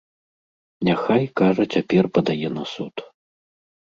[0.87, 2.95] Няхай, кажа, цяпер падае на суд.